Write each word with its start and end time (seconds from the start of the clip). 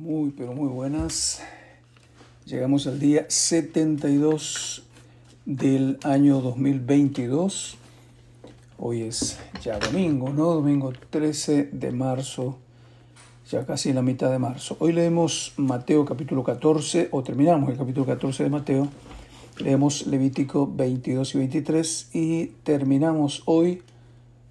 Muy, 0.00 0.30
pero 0.30 0.52
muy 0.52 0.68
buenas. 0.68 1.40
Llegamos 2.46 2.86
al 2.86 3.00
día 3.00 3.26
72 3.28 4.84
del 5.44 5.98
año 6.04 6.40
2022. 6.40 7.76
Hoy 8.78 9.02
es 9.02 9.40
ya 9.60 9.80
domingo, 9.80 10.32
¿no? 10.32 10.54
Domingo 10.54 10.92
13 11.10 11.70
de 11.72 11.90
marzo, 11.90 12.58
ya 13.50 13.66
casi 13.66 13.92
la 13.92 14.02
mitad 14.02 14.30
de 14.30 14.38
marzo. 14.38 14.76
Hoy 14.78 14.92
leemos 14.92 15.54
Mateo 15.56 16.04
capítulo 16.04 16.44
14, 16.44 17.08
o 17.10 17.24
terminamos 17.24 17.68
el 17.70 17.76
capítulo 17.76 18.06
14 18.06 18.44
de 18.44 18.50
Mateo. 18.50 18.88
Leemos 19.58 20.06
Levítico 20.06 20.72
22 20.72 21.34
y 21.34 21.38
23 21.38 22.10
y 22.14 22.46
terminamos 22.62 23.42
hoy 23.46 23.82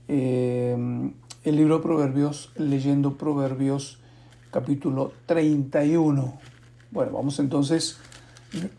eh, 0.09 0.75
el 1.45 1.55
libro 1.55 1.77
de 1.77 1.83
Proverbios 1.83 2.51
leyendo 2.57 3.17
Proverbios 3.17 3.99
capítulo 4.57 5.13
31. 5.27 6.39
Bueno, 6.89 7.11
vamos 7.11 7.37
entonces 7.37 7.99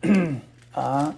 a 0.75 1.15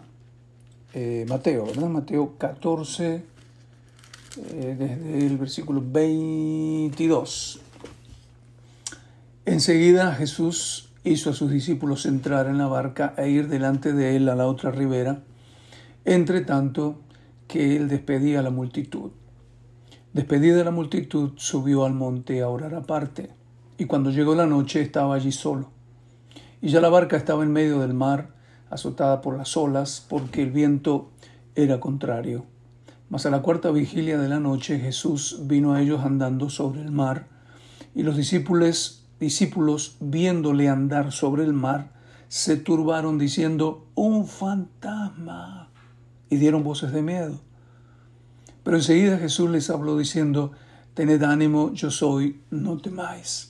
eh, 0.93 1.25
Mateo, 1.27 1.65
¿verdad? 1.65 1.89
Mateo 1.89 2.35
14, 2.37 3.15
eh, 3.15 4.77
desde 4.79 5.27
el 5.27 5.39
versículo 5.39 5.83
22. 5.83 7.59
Enseguida 9.47 10.13
Jesús 10.13 10.93
hizo 11.05 11.31
a 11.31 11.33
sus 11.33 11.51
discípulos 11.51 12.05
entrar 12.05 12.47
en 12.47 12.59
la 12.59 12.67
barca 12.67 13.15
e 13.17 13.31
ir 13.31 13.49
delante 13.49 13.95
de 13.95 14.15
él 14.15 14.29
a 14.29 14.35
la 14.35 14.47
otra 14.47 14.71
ribera, 14.71 15.23
entre 16.05 16.43
tanto 16.43 17.01
que 17.49 17.77
él 17.77 17.89
despedía 17.89 18.41
a 18.41 18.43
la 18.43 18.51
multitud. 18.51 19.11
Despedida 20.13 20.63
la 20.65 20.71
multitud, 20.71 21.31
subió 21.37 21.87
al 21.87 21.95
monte 21.95 22.43
a 22.43 22.49
orar 22.51 22.75
aparte 22.75 23.40
y 23.81 23.87
cuando 23.87 24.11
llegó 24.11 24.35
la 24.35 24.45
noche 24.45 24.83
estaba 24.83 25.15
allí 25.15 25.33
solo. 25.33 25.71
Y 26.61 26.69
ya 26.69 26.83
la 26.83 26.91
barca 26.91 27.17
estaba 27.17 27.45
en 27.45 27.51
medio 27.51 27.81
del 27.81 27.95
mar, 27.95 28.29
azotada 28.69 29.23
por 29.23 29.39
las 29.39 29.57
olas, 29.57 30.05
porque 30.07 30.43
el 30.43 30.51
viento 30.51 31.13
era 31.55 31.81
contrario. 31.81 32.45
Mas 33.09 33.25
a 33.25 33.31
la 33.31 33.41
cuarta 33.41 33.71
vigilia 33.71 34.19
de 34.19 34.29
la 34.29 34.39
noche 34.39 34.79
Jesús 34.79 35.45
vino 35.45 35.73
a 35.73 35.81
ellos 35.81 36.05
andando 36.05 36.51
sobre 36.51 36.83
el 36.83 36.91
mar, 36.91 37.29
y 37.95 38.03
los 38.03 38.19
discípulos, 38.19 39.07
discípulos 39.19 39.97
viéndole 39.99 40.69
andar 40.69 41.11
sobre 41.11 41.45
el 41.45 41.55
mar, 41.55 41.91
se 42.29 42.59
turbaron 42.59 43.17
diciendo, 43.17 43.87
un 43.95 44.27
fantasma, 44.27 45.71
y 46.29 46.37
dieron 46.37 46.65
voces 46.65 46.93
de 46.93 47.01
miedo. 47.01 47.41
Pero 48.63 48.77
enseguida 48.77 49.17
Jesús 49.17 49.49
les 49.49 49.71
habló 49.71 49.97
diciendo, 49.97 50.53
Tened 50.93 51.23
ánimo, 51.23 51.73
yo 51.73 51.91
soy, 51.91 52.43
no 52.51 52.77
temáis. 52.77 53.50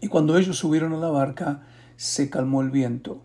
Y 0.00 0.08
cuando 0.08 0.36
ellos 0.36 0.58
subieron 0.58 0.92
a 0.92 0.98
la 0.98 1.08
barca, 1.08 1.62
se 1.96 2.28
calmó 2.30 2.62
el 2.62 2.70
viento. 2.70 3.22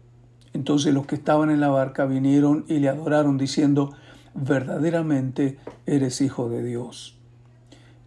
Entonces 0.53 0.93
los 0.93 1.05
que 1.05 1.15
estaban 1.15 1.49
en 1.49 1.59
la 1.61 1.69
barca 1.69 2.05
vinieron 2.05 2.65
y 2.67 2.79
le 2.79 2.89
adoraron, 2.89 3.37
diciendo, 3.37 3.93
verdaderamente 4.33 5.57
eres 5.85 6.21
hijo 6.21 6.49
de 6.49 6.63
Dios. 6.63 7.17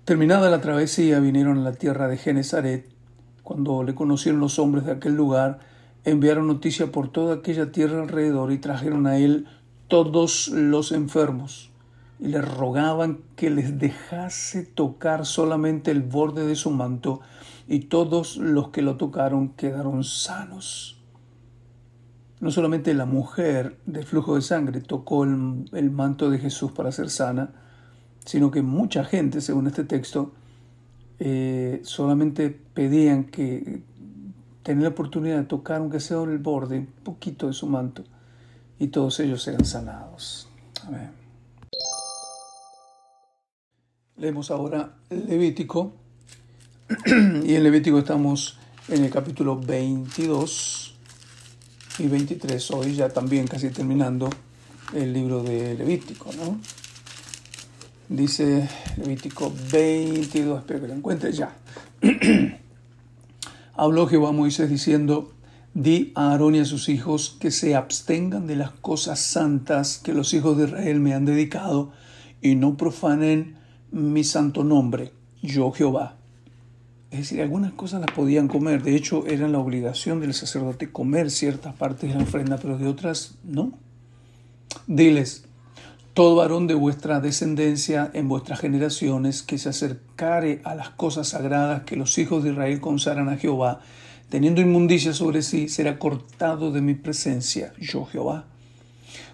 Terminada 0.04 0.50
la 0.50 0.60
travesía, 0.60 1.20
vinieron 1.20 1.58
a 1.58 1.62
la 1.62 1.72
tierra 1.72 2.08
de 2.08 2.19
Genezaret. 2.19 2.86
Cuando 3.42 3.82
le 3.82 3.94
conocieron 3.94 4.41
los 4.41 4.58
hombres 4.58 4.84
de 4.84 4.92
aquel 4.92 5.14
lugar, 5.14 5.60
enviaron 6.04 6.46
noticia 6.46 6.92
por 6.92 7.08
toda 7.08 7.36
aquella 7.36 7.72
tierra 7.72 8.02
alrededor 8.02 8.52
y 8.52 8.58
trajeron 8.58 9.06
a 9.06 9.19
él 9.19 9.46
todos 9.88 10.48
los 10.48 10.92
enfermos 10.92 11.70
y 12.19 12.28
le 12.28 12.41
rogaban 12.41 13.20
que 13.36 13.50
les 13.50 13.78
dejase 13.78 14.62
tocar 14.62 15.26
solamente 15.26 15.91
el 15.91 16.02
borde 16.02 16.46
de 16.46 16.56
su 16.56 16.70
manto 16.70 17.20
y 17.66 17.80
todos 17.80 18.36
los 18.36 18.69
que 18.69 18.82
lo 18.82 18.97
tocaron 18.97 19.50
quedaron 19.50 20.04
sanos. 20.04 21.00
No 22.41 22.50
solamente 22.50 22.92
la 22.94 23.06
mujer 23.06 23.78
del 23.86 24.04
flujo 24.04 24.34
de 24.34 24.42
sangre 24.42 24.80
tocó 24.80 25.25
el, 25.25 25.91
manto 25.91 26.30
de 26.30 26.38
Jesús 26.38 26.72
para 26.72 26.92
ser 26.92 27.08
sana, 27.08 27.52
sino 28.25 28.50
que 28.50 28.62
mucha 28.62 29.04
gente, 29.04 29.41
según 29.41 29.66
este 29.66 29.84
texto, 29.84 30.32
eh, 31.19 31.80
solamente 31.84 32.50
pedían 32.50 33.25
que 33.25 33.82
tener 34.62 34.82
la 34.82 34.88
oportunidad 34.91 35.38
de 35.38 35.44
tocar, 35.44 35.81
aunque 35.81 36.00
sea 36.00 36.22
el 36.22 36.38
borde, 36.38 36.81
un 36.81 36.86
poquito 36.86 37.46
de 37.46 37.52
su 37.52 37.66
manto, 37.66 38.04
y 38.78 38.88
todos 38.88 39.20
ellos 39.20 39.46
eran 39.48 39.64
sanados. 39.64 40.48
Amén. 40.86 41.10
Leemos 44.16 44.50
ahora 44.50 44.94
Levítico 45.10 46.03
y 47.06 47.54
en 47.54 47.62
Levítico 47.62 47.98
estamos 47.98 48.58
en 48.88 49.04
el 49.04 49.10
capítulo 49.10 49.58
22 49.58 50.94
y 51.98 52.06
23, 52.08 52.70
hoy 52.72 52.94
ya 52.94 53.08
también 53.08 53.46
casi 53.46 53.70
terminando 53.70 54.28
el 54.92 55.14
libro 55.14 55.42
de 55.42 55.76
Levítico, 55.76 56.30
¿no? 56.34 56.60
Dice 58.10 58.68
Levítico 58.98 59.50
22, 59.72 60.58
espero 60.58 60.82
que 60.82 60.88
lo 60.88 60.92
encuentre 60.92 61.32
ya. 61.32 61.56
Habló 63.74 64.06
Jehová 64.06 64.28
a 64.28 64.32
Moisés 64.32 64.68
diciendo, 64.68 65.32
Di 65.72 66.12
a 66.14 66.32
Aarón 66.32 66.54
y 66.54 66.58
a 66.58 66.66
sus 66.66 66.90
hijos 66.90 67.38
que 67.40 67.50
se 67.50 67.74
abstengan 67.74 68.46
de 68.46 68.56
las 68.56 68.72
cosas 68.72 69.20
santas 69.20 69.96
que 69.96 70.12
los 70.12 70.34
hijos 70.34 70.58
de 70.58 70.64
Israel 70.64 71.00
me 71.00 71.14
han 71.14 71.24
dedicado 71.24 71.92
y 72.42 72.56
no 72.56 72.76
profanen 72.76 73.56
mi 73.90 74.22
santo 74.22 74.64
nombre, 74.64 75.12
yo 75.40 75.72
Jehová. 75.72 76.18
Es 77.14 77.19
decir, 77.19 77.41
algunas 77.42 77.72
cosas 77.72 78.00
las 78.00 78.10
podían 78.10 78.48
comer, 78.48 78.82
de 78.82 78.97
hecho 78.97 79.25
era 79.28 79.47
la 79.47 79.60
obligación 79.60 80.19
del 80.19 80.34
sacerdote 80.34 80.91
comer 80.91 81.30
ciertas 81.30 81.72
partes 81.72 82.10
de 82.10 82.16
la 82.16 82.25
ofrenda, 82.25 82.58
pero 82.60 82.76
de 82.76 82.88
otras 82.88 83.36
no. 83.44 83.70
Diles, 84.88 85.44
todo 86.12 86.34
varón 86.34 86.66
de 86.66 86.75
vuestra 86.75 87.20
descendencia 87.20 88.10
en 88.14 88.26
vuestras 88.26 88.58
generaciones 88.58 89.44
que 89.44 89.58
se 89.58 89.69
acercare 89.69 90.60
a 90.64 90.75
las 90.75 90.88
cosas 90.88 91.28
sagradas 91.28 91.84
que 91.84 91.94
los 91.94 92.19
hijos 92.19 92.42
de 92.42 92.50
Israel 92.50 92.80
consagran 92.80 93.28
a 93.28 93.36
Jehová, 93.36 93.78
teniendo 94.28 94.60
inmundicia 94.60 95.12
sobre 95.12 95.42
sí, 95.42 95.69
será 95.69 96.00
cortado 96.00 96.72
de 96.72 96.81
mi 96.81 96.94
presencia, 96.94 97.75
yo 97.78 98.06
Jehová. 98.06 98.46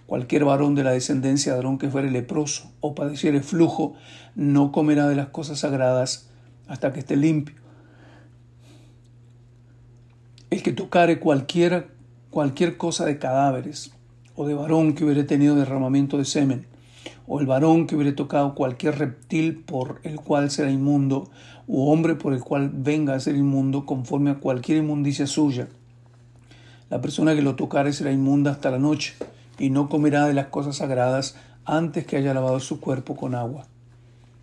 Cualquier 0.04 0.44
varón 0.44 0.74
de 0.74 0.84
la 0.84 0.92
descendencia 0.92 1.52
de 1.52 1.56
Aarón 1.56 1.78
que 1.78 1.88
fuere 1.88 2.10
leproso 2.10 2.72
o 2.80 2.94
padeciere 2.94 3.40
flujo, 3.40 3.94
no 4.34 4.70
comerá 4.70 5.08
de 5.08 5.16
las 5.16 5.28
cosas 5.28 5.60
sagradas 5.60 6.28
hasta 6.68 6.92
que 6.92 7.00
esté 7.00 7.16
limpio 7.16 7.59
el 10.50 10.64
que 10.64 10.72
tocare 10.72 11.20
cualquiera, 11.20 11.86
cualquier 12.30 12.76
cosa 12.76 13.06
de 13.06 13.18
cadáveres, 13.18 13.92
o 14.34 14.46
de 14.48 14.54
varón 14.54 14.94
que 14.94 15.04
hubiere 15.04 15.22
tenido 15.22 15.54
derramamiento 15.54 16.18
de 16.18 16.24
semen, 16.24 16.66
o 17.28 17.38
el 17.38 17.46
varón 17.46 17.86
que 17.86 17.94
hubiere 17.94 18.12
tocado 18.12 18.56
cualquier 18.56 18.98
reptil 18.98 19.60
por 19.60 20.00
el 20.02 20.16
cual 20.16 20.50
será 20.50 20.70
inmundo, 20.70 21.30
u 21.68 21.88
hombre 21.88 22.16
por 22.16 22.32
el 22.32 22.40
cual 22.40 22.70
venga 22.72 23.14
a 23.14 23.20
ser 23.20 23.36
inmundo 23.36 23.86
conforme 23.86 24.30
a 24.30 24.38
cualquier 24.40 24.78
inmundicia 24.78 25.28
suya. 25.28 25.68
La 26.88 27.00
persona 27.00 27.36
que 27.36 27.42
lo 27.42 27.54
tocare 27.54 27.92
será 27.92 28.10
inmunda 28.10 28.50
hasta 28.50 28.72
la 28.72 28.78
noche, 28.80 29.14
y 29.56 29.70
no 29.70 29.88
comerá 29.88 30.26
de 30.26 30.34
las 30.34 30.46
cosas 30.46 30.78
sagradas 30.78 31.36
antes 31.64 32.06
que 32.06 32.16
haya 32.16 32.34
lavado 32.34 32.58
su 32.58 32.80
cuerpo 32.80 33.14
con 33.14 33.36
agua. 33.36 33.66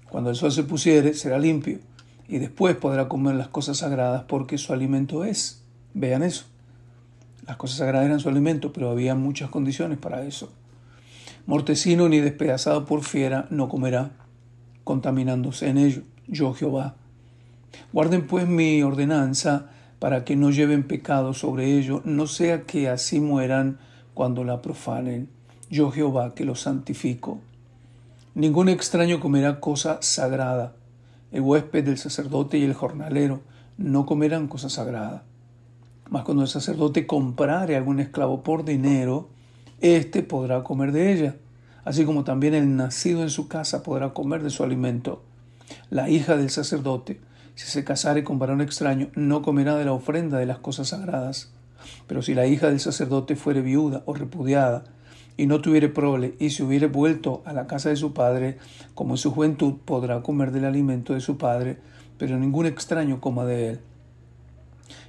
Cuando 0.10 0.30
el 0.30 0.38
sol 0.38 0.53
se 0.53 0.63
pusiere, 0.63 1.13
será 1.13 1.38
limpio, 1.38 1.80
y 2.30 2.38
después 2.38 2.77
podrá 2.77 3.10
comer 3.10 3.36
las 3.36 3.50
cosas 3.50 3.80
sagradas 3.80 4.24
porque 4.24 4.57
su 4.57 4.71
alimento 4.71 5.25
es. 5.25 5.67
Vean 6.00 6.22
eso. 6.22 6.46
Las 7.48 7.58
cosas 7.58 7.78
sagradas 7.78 8.06
eran 8.06 8.20
su 8.20 8.30
alimento, 8.30 8.72
pero 8.72 8.92
había 8.92 9.16
muchas 9.16 9.50
condiciones 9.50 9.98
para 9.98 10.24
eso. 10.26 10.52
Mortecino 11.48 12.08
ni 12.08 12.20
despedazado 12.20 12.86
por 12.86 13.04
fiera 13.04 13.48
no 13.50 13.68
comerá, 13.68 14.12
contaminándose 14.84 15.70
en 15.70 15.80
ello. 15.80 16.04
Yo 16.28 16.54
Jehová. 16.54 16.94
Guarden 17.94 18.28
pues 18.28 18.48
mi 18.48 18.84
ordenanza 18.84 19.72
para 19.98 20.24
que 20.24 20.36
no 20.36 20.52
lleven 20.52 20.84
pecado 20.84 21.34
sobre 21.34 21.76
ello, 21.80 22.04
no 22.06 22.28
sea 22.28 22.62
que 22.62 22.90
así 22.90 23.20
mueran 23.20 23.80
cuando 24.14 24.44
la 24.44 24.62
profanen. 24.62 25.30
Yo 25.72 25.90
Jehová 25.90 26.36
que 26.36 26.46
los 26.46 26.62
santifico. 26.62 27.40
Ningún 28.36 28.70
extraño 28.70 29.20
comerá 29.20 29.60
cosa 29.60 29.98
sagrada. 30.02 30.76
El 31.32 31.42
huésped 31.42 31.84
del 31.84 31.98
sacerdote 31.98 32.60
y 32.60 32.66
el 32.66 32.76
jornalero 32.76 33.42
no 33.80 34.06
comerán 34.06 34.48
cosa 34.48 34.70
sagrada 34.70 35.24
Mas 36.09 36.24
cuando 36.24 36.44
el 36.44 36.50
sacerdote 36.50 37.06
comprare 37.06 37.75
algún 37.75 38.00
esclavo 38.00 38.44
por 38.44 38.63
dinero, 38.63 39.27
éste 39.81 40.24
podrá 40.24 40.63
comer 40.63 40.92
de 40.92 41.12
ella, 41.12 41.36
así 41.83 42.06
como 42.06 42.24
también 42.24 42.54
el 42.54 42.75
nacido 42.75 43.24
en 43.24 43.30
su 43.30 43.48
casa 43.48 43.83
podrá 43.83 44.13
comer 44.13 44.42
de 44.42 44.50
su 44.50 44.63
alimento. 44.63 45.21
La 45.89 46.09
hija 46.09 46.38
del 46.38 46.50
sacerdote, 46.50 47.19
si 47.56 47.68
se 47.68 47.83
casare 47.83 48.24
con 48.24 48.39
varón 48.39 48.62
extraño, 48.62 49.09
no 49.15 49.42
comerá 49.42 49.75
de 49.75 49.86
la 49.86 49.94
ofrenda 49.94 50.38
de 50.38 50.45
las 50.45 50.59
cosas 50.59 50.89
sagradas. 50.89 51.51
Pero 52.07 52.21
si 52.21 52.33
la 52.33 52.48
hija 52.48 52.69
del 52.69 52.80
sacerdote 52.80 53.36
fuere 53.36 53.62
viuda 53.62 54.03
o 54.06 54.13
repudiada, 54.13 54.86
y 55.36 55.45
no 55.45 55.62
tuviere 55.62 55.89
prole, 55.89 56.36
y 56.39 56.50
se 56.50 56.63
hubiere 56.63 56.88
vuelto 56.88 57.44
a 57.45 57.53
la 57.53 57.68
casa 57.68 57.89
de 57.89 57.95
su 57.95 58.13
padre, 58.13 58.57
como 58.95 59.13
en 59.13 59.18
su 59.18 59.31
juventud 59.31 59.75
podrá 59.86 60.21
comer 60.21 60.51
del 60.51 60.65
alimento 60.65 61.13
de 61.13 61.21
su 61.21 61.38
padre, 61.38 61.77
pero 62.18 62.39
ningún 62.39 62.65
extraño 62.65 63.21
coma 63.21 63.45
de 63.45 63.69
él. 63.69 63.80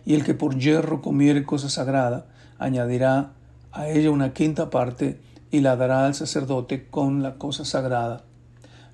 Y 0.08 0.14
el 0.14 0.24
que 0.24 0.32
por 0.32 0.56
hierro 0.56 1.02
comiere 1.02 1.44
cosa 1.44 1.68
sagrada, 1.68 2.24
añadirá 2.58 3.32
a 3.72 3.88
ella 3.90 4.10
una 4.10 4.32
quinta 4.32 4.70
parte 4.70 5.20
y 5.50 5.60
la 5.60 5.76
dará 5.76 6.06
al 6.06 6.14
sacerdote 6.14 6.88
con 6.88 7.22
la 7.22 7.34
cosa 7.34 7.66
sagrada. 7.66 8.24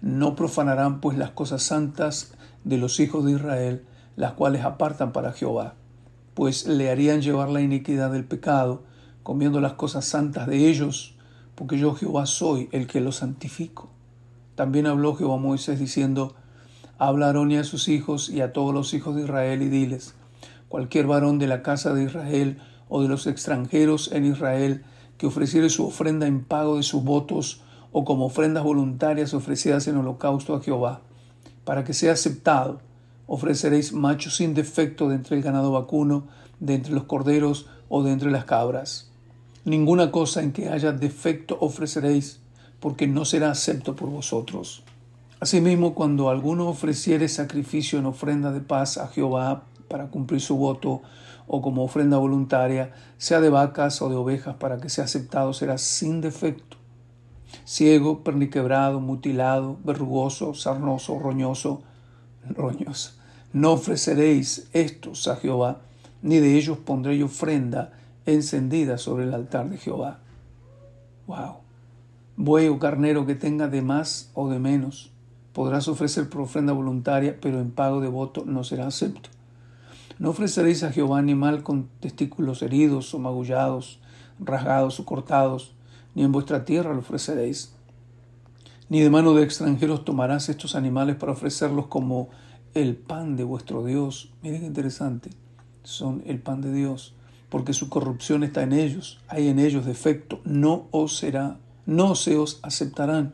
No 0.00 0.34
profanarán 0.34 1.00
pues 1.00 1.16
las 1.16 1.30
cosas 1.30 1.62
santas 1.62 2.34
de 2.64 2.78
los 2.78 2.98
hijos 2.98 3.24
de 3.24 3.30
Israel, 3.30 3.84
las 4.16 4.32
cuales 4.32 4.64
apartan 4.64 5.12
para 5.12 5.30
Jehová, 5.30 5.74
pues 6.34 6.66
le 6.66 6.90
harían 6.90 7.22
llevar 7.22 7.48
la 7.48 7.60
iniquidad 7.60 8.10
del 8.10 8.24
pecado, 8.24 8.82
comiendo 9.22 9.60
las 9.60 9.74
cosas 9.74 10.04
santas 10.04 10.48
de 10.48 10.68
ellos, 10.68 11.14
porque 11.54 11.78
yo 11.78 11.94
Jehová 11.94 12.26
soy 12.26 12.68
el 12.72 12.88
que 12.88 13.00
los 13.00 13.18
santifico. 13.18 13.88
También 14.56 14.88
habló 14.88 15.14
Jehová 15.14 15.34
a 15.34 15.38
Moisés 15.38 15.78
diciendo, 15.78 16.34
Habla 16.98 17.26
Aarón 17.26 17.52
y 17.52 17.56
a 17.58 17.62
sus 17.62 17.86
hijos 17.86 18.30
y 18.30 18.40
a 18.40 18.52
todos 18.52 18.74
los 18.74 18.94
hijos 18.94 19.14
de 19.14 19.22
Israel 19.22 19.62
y 19.62 19.68
diles, 19.68 20.16
cualquier 20.74 21.06
varón 21.06 21.38
de 21.38 21.46
la 21.46 21.62
casa 21.62 21.94
de 21.94 22.02
Israel 22.02 22.58
o 22.88 23.00
de 23.00 23.06
los 23.06 23.28
extranjeros 23.28 24.10
en 24.10 24.24
Israel 24.24 24.82
que 25.18 25.28
ofreciere 25.28 25.70
su 25.70 25.86
ofrenda 25.86 26.26
en 26.26 26.42
pago 26.42 26.78
de 26.78 26.82
sus 26.82 27.04
votos 27.04 27.62
o 27.92 28.04
como 28.04 28.26
ofrendas 28.26 28.64
voluntarias 28.64 29.34
ofrecidas 29.34 29.86
en 29.86 29.98
holocausto 29.98 30.52
a 30.52 30.60
Jehová, 30.60 31.00
para 31.64 31.84
que 31.84 31.94
sea 31.94 32.14
aceptado, 32.14 32.80
ofreceréis 33.28 33.92
machos 33.92 34.34
sin 34.38 34.52
defecto 34.52 35.08
de 35.08 35.14
entre 35.14 35.36
el 35.36 35.44
ganado 35.44 35.70
vacuno, 35.70 36.24
de 36.58 36.74
entre 36.74 36.92
los 36.92 37.04
corderos 37.04 37.68
o 37.88 38.02
de 38.02 38.10
entre 38.10 38.32
las 38.32 38.44
cabras. 38.44 39.12
Ninguna 39.64 40.10
cosa 40.10 40.42
en 40.42 40.50
que 40.50 40.70
haya 40.70 40.90
defecto 40.90 41.56
ofreceréis, 41.60 42.40
porque 42.80 43.06
no 43.06 43.24
será 43.24 43.52
acepto 43.52 43.94
por 43.94 44.10
vosotros. 44.10 44.82
Asimismo, 45.38 45.94
cuando 45.94 46.30
alguno 46.30 46.66
ofreciere 46.66 47.28
sacrificio 47.28 48.00
en 48.00 48.06
ofrenda 48.06 48.50
de 48.50 48.60
paz 48.60 48.98
a 48.98 49.06
Jehová 49.06 49.66
para 49.88 50.08
cumplir 50.08 50.40
su 50.40 50.56
voto, 50.56 51.02
o 51.46 51.60
como 51.60 51.84
ofrenda 51.84 52.16
voluntaria, 52.16 52.92
sea 53.18 53.40
de 53.40 53.50
vacas 53.50 54.00
o 54.02 54.08
de 54.08 54.16
ovejas, 54.16 54.56
para 54.56 54.78
que 54.78 54.88
sea 54.88 55.04
aceptado, 55.04 55.52
será 55.52 55.78
sin 55.78 56.20
defecto. 56.20 56.76
Ciego, 57.64 58.24
perniquebrado, 58.24 59.00
mutilado, 59.00 59.78
verrugoso, 59.84 60.54
sarnoso, 60.54 61.18
roñoso, 61.18 61.82
roñoso. 62.48 63.12
No 63.52 63.72
ofreceréis 63.72 64.68
estos 64.72 65.28
a 65.28 65.36
Jehová, 65.36 65.82
ni 66.22 66.38
de 66.38 66.56
ellos 66.56 66.78
pondré 66.78 67.22
ofrenda 67.22 67.92
encendida 68.26 68.98
sobre 68.98 69.24
el 69.24 69.34
altar 69.34 69.68
de 69.70 69.78
Jehová. 69.78 70.18
Wow. 71.26 71.58
Buey 72.36 72.68
o 72.68 72.78
carnero 72.78 73.26
que 73.26 73.34
tenga 73.34 73.68
de 73.68 73.82
más 73.82 74.30
o 74.34 74.48
de 74.48 74.58
menos, 74.58 75.12
podrás 75.52 75.86
ofrecer 75.86 76.28
por 76.28 76.40
ofrenda 76.40 76.72
voluntaria, 76.72 77.38
pero 77.40 77.60
en 77.60 77.70
pago 77.70 78.00
de 78.00 78.08
voto 78.08 78.44
no 78.44 78.64
será 78.64 78.86
acepto. 78.86 79.30
No 80.18 80.30
ofreceréis 80.30 80.82
a 80.82 80.92
Jehová 80.92 81.18
animal 81.18 81.62
con 81.62 81.88
testículos 82.00 82.62
heridos 82.62 83.12
o 83.14 83.18
magullados, 83.18 84.00
rasgados 84.38 85.00
o 85.00 85.04
cortados, 85.04 85.74
ni 86.14 86.22
en 86.22 86.32
vuestra 86.32 86.64
tierra 86.64 86.92
lo 86.92 87.00
ofreceréis. 87.00 87.74
Ni 88.88 89.00
de 89.00 89.10
mano 89.10 89.34
de 89.34 89.42
extranjeros 89.42 90.04
tomarás 90.04 90.48
estos 90.48 90.76
animales 90.76 91.16
para 91.16 91.32
ofrecerlos 91.32 91.86
como 91.86 92.28
el 92.74 92.96
pan 92.96 93.36
de 93.36 93.44
vuestro 93.44 93.84
Dios. 93.84 94.32
Miren 94.42 94.60
qué 94.60 94.66
interesante. 94.66 95.30
Son 95.82 96.22
el 96.26 96.38
pan 96.38 96.60
de 96.60 96.72
Dios 96.72 97.14
porque 97.54 97.72
su 97.72 97.88
corrupción 97.88 98.42
está 98.42 98.64
en 98.64 98.72
ellos, 98.72 99.20
hay 99.28 99.46
en 99.46 99.60
ellos 99.60 99.86
defecto, 99.86 100.40
no 100.42 100.88
os 100.90 101.16
será, 101.16 101.58
no 101.86 102.16
se 102.16 102.36
os 102.36 102.58
aceptarán. 102.64 103.32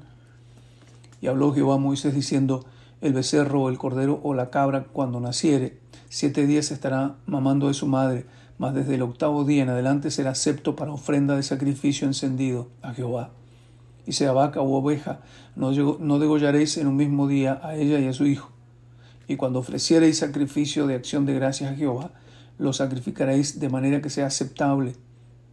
Y 1.23 1.29
habló 1.29 1.55
Jehová 1.55 1.77
a 1.77 1.79
Moisés 1.79 2.15
diciendo, 2.15 2.67
el 3.01 3.15
becerro 3.15 3.71
el 3.71 3.79
cordero 3.79 4.21
o 4.23 4.35
la 4.35 4.51
cabra 4.51 4.85
cuando 4.85 5.21
naciere, 5.21 5.80
siete 6.11 6.45
días 6.45 6.73
estará 6.73 7.15
mamando 7.25 7.69
de 7.69 7.75
su 7.75 7.87
madre, 7.87 8.27
mas 8.59 8.75
desde 8.75 8.97
el 8.97 9.03
octavo 9.03 9.45
día 9.45 9.63
en 9.63 9.69
adelante 9.69 10.11
será 10.11 10.33
acepto 10.33 10.75
para 10.75 10.93
ofrenda 10.93 11.37
de 11.37 11.45
sacrificio 11.45 12.07
encendido 12.07 12.69
a 12.83 12.93
Jehová. 12.93 13.31
Y 14.07 14.13
sea 14.13 14.33
vaca 14.33 14.61
u 14.61 14.75
oveja, 14.75 15.21
no, 15.55 15.71
degollaréis 16.19 16.77
en 16.79 16.89
un 16.89 16.97
mismo 16.97 17.29
día 17.29 17.61
a 17.63 17.77
ella 17.77 18.01
y 18.01 18.09
a 18.09 18.13
su 18.13 18.27
hijo. 18.27 18.51
Y 19.29 19.37
cuando 19.37 19.61
ofreciereis 19.61 20.19
sacrificio 20.19 20.89
de 20.89 20.97
acción 20.97 21.27
de 21.27 21.35
gracias 21.35 21.73
a 21.73 21.77
Jehová, 21.77 22.11
lo 22.59 22.73
sacrificaréis 22.73 23.61
de 23.61 23.69
manera 23.69 24.03
que 24.03 24.11
sea 24.11 24.27
aceptable. 24.27 24.97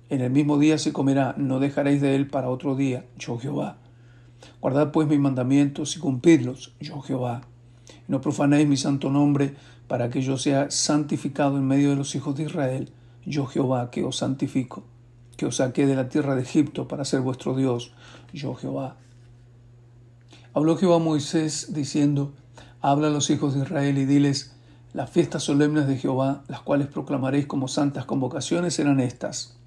En 0.09 0.21
el 0.21 0.31
mismo 0.31 0.57
día 0.57 0.79
se 0.79 0.91
comerá, 0.91 1.35
no 1.37 1.59
dejaréis 1.59 2.01
de 2.01 2.15
él 2.15 2.25
para 2.25 2.49
otro 2.49 2.75
día, 2.75 3.05
yo 3.19 3.37
Jehová. 3.37 3.77
Guardad 4.59 4.91
pues 4.91 5.07
mis 5.07 5.19
mandamientos 5.19 5.95
y 5.95 5.99
cumplidlos, 5.99 6.73
yo 6.79 6.99
Jehová. 7.01 7.41
No 8.07 8.21
profanéis 8.21 8.67
mi 8.67 8.77
santo 8.77 9.09
nombre, 9.09 9.53
para 9.87 10.09
que 10.09 10.21
yo 10.21 10.37
sea 10.37 10.69
santificado 10.71 11.57
en 11.57 11.67
medio 11.67 11.89
de 11.89 11.95
los 11.95 12.15
hijos 12.15 12.35
de 12.35 12.43
Israel, 12.43 12.91
yo 13.25 13.45
Jehová 13.45 13.91
que 13.91 14.03
os 14.03 14.17
santifico, 14.17 14.83
que 15.35 15.45
os 15.45 15.57
saqué 15.57 15.85
de 15.85 15.95
la 15.95 16.09
tierra 16.09 16.35
de 16.35 16.41
Egipto 16.41 16.87
para 16.87 17.05
ser 17.05 17.21
vuestro 17.21 17.55
Dios, 17.55 17.93
yo 18.33 18.55
Jehová. 18.55 18.97
Habló 20.53 20.77
Jehová 20.77 20.95
a 20.95 20.99
Moisés 20.99 21.73
diciendo, 21.73 22.33
Habla 22.81 23.07
a 23.07 23.11
los 23.11 23.29
hijos 23.29 23.53
de 23.53 23.61
Israel 23.61 23.97
y 23.97 24.05
diles, 24.05 24.53
las 24.93 25.09
fiestas 25.09 25.43
solemnes 25.43 25.87
de 25.87 25.97
Jehová, 25.97 26.43
las 26.47 26.61
cuales 26.61 26.87
proclamaréis 26.87 27.45
como 27.45 27.67
santas 27.67 28.05
convocaciones, 28.05 28.73
serán 28.73 28.99
estas. 28.99 29.57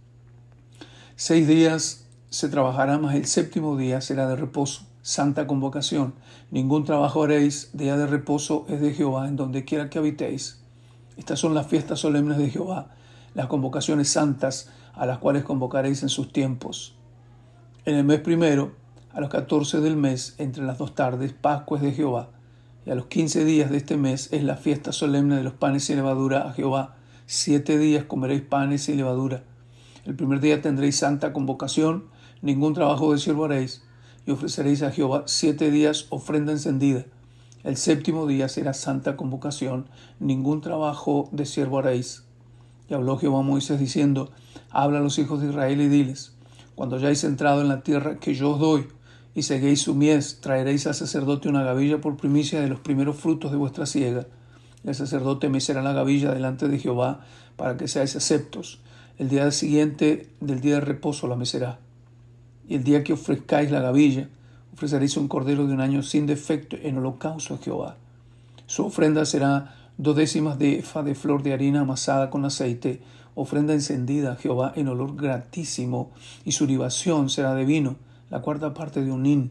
Seis 1.17 1.47
días 1.47 2.07
se 2.31 2.49
trabajará, 2.49 2.99
mas 2.99 3.15
el 3.15 3.27
séptimo 3.27 3.77
día 3.77 4.01
será 4.01 4.27
de 4.27 4.37
reposo, 4.37 4.87
santa 5.03 5.47
convocación. 5.47 6.15
Ningún 6.51 6.85
trabajo 6.85 7.23
haréis, 7.23 7.71
día 7.73 7.97
de 7.97 8.07
reposo 8.07 8.67
es 8.69 8.81
de 8.81 8.93
Jehová, 8.93 9.29
en 9.29 9.37
donde 9.37 9.65
quiera 9.65 9.91
que 9.91 9.99
habitéis. 9.99 10.61
Estas 11.17 11.39
son 11.39 11.55
las 11.55 11.67
fiestas 11.67 12.01
solemnes 12.01 12.39
de 12.39 12.51
Jehová, 12.51 12.91
las 13.35 13.47
convocaciones 13.47 14.09
santas 14.09 14.71
a 14.95 15.07
las 15.07 15.19
cuales 15.19 15.45
convocaréis 15.45 16.03
en 16.03 16.09
sus 16.09 16.33
tiempos. 16.33 16.95
En 17.85 17.95
el 17.95 18.05
mes 18.05 18.21
primero, 18.21 18.73
a 19.13 19.21
los 19.21 19.31
catorce 19.31 19.81
del 19.81 19.97
mes, 19.97 20.35
entre 20.39 20.65
las 20.65 20.79
dos 20.79 20.95
tardes, 20.95 21.33
Pascua 21.33 21.79
es 21.79 21.83
de 21.83 21.93
Jehová 21.93 22.31
y 22.87 22.91
a 22.91 22.95
los 22.95 23.07
quince 23.07 23.45
días 23.45 23.71
de 23.71 23.77
este 23.77 23.97
mes 23.97 24.33
es 24.33 24.43
la 24.43 24.57
fiesta 24.57 24.93
solemne 24.93 25.37
de 25.37 25.43
los 25.43 25.53
panes 25.53 25.91
y 25.91 25.95
levadura 25.95 26.49
a 26.49 26.53
Jehová. 26.53 26.97
Siete 27.27 27.79
días 27.79 28.05
comeréis 28.05 28.43
panes 28.43 28.89
y 28.89 28.95
levadura. 28.95 29.45
El 30.05 30.15
primer 30.15 30.41
día 30.41 30.63
tendréis 30.63 30.97
santa 30.97 31.33
convocación, 31.33 32.07
ningún 32.43 32.73
trabajo 32.75 33.13
de 33.13 33.19
siervo 33.19 33.45
haréis, 33.45 33.85
y 34.31 34.33
ofreceréis 34.33 34.83
a 34.83 34.93
Jehová 34.93 35.25
siete 35.27 35.73
días 35.73 36.07
ofrenda 36.11 36.53
encendida. 36.53 37.05
El 37.65 37.77
séptimo 37.77 38.29
día 38.29 38.49
será 38.49 38.75
santa 38.75 39.17
convocación, 39.17 39.87
ningún 40.21 40.61
trabajo 40.61 41.29
de 41.33 41.47
siervo 41.47 41.81
haréis. 41.81 42.23
Y 42.89 42.95
habló 42.95 43.19
Jehová 43.19 43.41
a 43.41 43.43
Moisés 43.43 43.81
diciendo, 43.81 44.31
Habla 44.71 45.01
a 45.01 45.03
los 45.03 45.19
hijos 45.19 45.43
de 45.43 45.49
Israel 45.49 45.81
y 45.81 45.89
diles, 45.89 46.37
cuando 46.77 46.95
hayáis 46.95 47.25
entrado 47.25 47.61
en 47.61 47.67
la 47.67 47.83
tierra 47.83 48.21
que 48.21 48.35
yo 48.35 48.53
os 48.53 48.61
doy, 48.61 48.87
y 49.35 49.43
seguéis 49.43 49.83
su 49.83 49.97
mies, 49.97 50.41
traeréis 50.41 50.87
al 50.87 50.95
sacerdote 50.95 51.49
una 51.49 51.65
gavilla 51.65 52.01
por 52.01 52.17
primicia 52.17 52.61
de 52.61 52.69
los 52.69 52.79
primeros 52.79 53.17
frutos 53.17 53.51
de 53.51 53.59
vuestra 53.59 53.85
siega. 53.85 54.29
El 54.85 54.95
sacerdote 54.95 55.49
mecerá 55.49 55.83
la 55.83 55.93
gavilla 55.93 56.33
delante 56.33 56.69
de 56.69 56.79
Jehová 56.79 57.27
para 57.57 57.77
que 57.77 57.89
seáis 57.89 58.15
aceptos. 58.15 58.81
El 59.19 59.29
día 59.29 59.51
siguiente 59.51 60.29
del 60.41 60.61
día 60.61 60.77
de 60.77 60.83
reposo 60.83 61.27
la 61.27 61.35
mecerá. 61.35 61.81
Y 62.71 62.77
el 62.77 62.85
día 62.85 63.03
que 63.03 63.15
ofrezcáis 63.15 63.73
la 63.73 63.81
gavilla, 63.81 64.29
ofreceréis 64.73 65.17
un 65.17 65.27
cordero 65.27 65.67
de 65.67 65.75
un 65.75 65.81
año 65.81 66.05
sin 66.05 66.27
defecto 66.27 66.77
en 66.81 66.99
holocausto 66.99 67.55
a 67.55 67.59
Jehová. 67.59 67.97
Su 68.67 68.87
ofrenda 68.87 69.25
será 69.25 69.75
dos 69.99 70.15
décimas 70.15 70.57
de 70.57 70.79
efa 70.79 71.03
de 71.03 71.17
flor 71.17 71.43
de 71.43 71.53
harina 71.53 71.81
amasada 71.81 72.31
con 72.31 72.45
aceite, 72.45 73.03
ofrenda 73.35 73.75
encendida 73.75 74.35
a 74.35 74.37
Jehová 74.37 74.73
en 74.77 74.87
olor 74.87 75.17
gratísimo, 75.17 76.13
y 76.45 76.53
su 76.53 76.65
libación 76.69 77.29
será 77.29 77.57
de 77.57 77.65
vino 77.65 77.97
la 78.31 78.41
cuarta 78.41 78.73
parte 78.73 79.03
de 79.03 79.11
un 79.11 79.25
nin. 79.25 79.51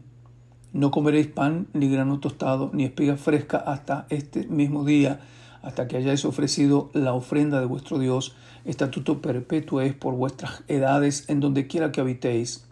No 0.72 0.90
comeréis 0.90 1.26
pan, 1.26 1.66
ni 1.74 1.90
grano 1.90 2.20
tostado, 2.20 2.70
ni 2.72 2.84
espiga 2.84 3.18
fresca 3.18 3.58
hasta 3.58 4.06
este 4.08 4.46
mismo 4.46 4.86
día, 4.86 5.20
hasta 5.60 5.88
que 5.88 5.98
hayáis 5.98 6.24
ofrecido 6.24 6.88
la 6.94 7.12
ofrenda 7.12 7.60
de 7.60 7.66
vuestro 7.66 7.98
Dios. 7.98 8.34
Estatuto 8.64 9.20
perpetuo 9.20 9.82
es 9.82 9.92
por 9.92 10.14
vuestras 10.14 10.62
edades 10.68 11.28
en 11.28 11.40
donde 11.40 11.66
quiera 11.66 11.92
que 11.92 12.00
habitéis. 12.00 12.64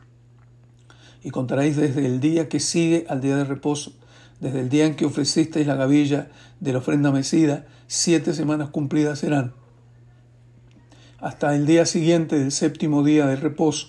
Y 1.28 1.30
contaréis 1.30 1.76
desde 1.76 2.06
el 2.06 2.20
día 2.20 2.48
que 2.48 2.58
sigue 2.58 3.04
al 3.10 3.20
día 3.20 3.36
de 3.36 3.44
reposo, 3.44 3.92
desde 4.40 4.60
el 4.60 4.70
día 4.70 4.86
en 4.86 4.96
que 4.96 5.04
ofrecisteis 5.04 5.66
la 5.66 5.74
gavilla 5.74 6.30
de 6.58 6.72
la 6.72 6.78
ofrenda 6.78 7.12
mecida, 7.12 7.66
siete 7.86 8.32
semanas 8.32 8.70
cumplidas 8.70 9.18
serán. 9.18 9.52
hasta 11.20 11.54
el 11.54 11.66
día 11.66 11.84
siguiente 11.84 12.38
del 12.38 12.52
séptimo 12.52 13.02
día 13.02 13.26
de 13.26 13.36
reposo. 13.36 13.88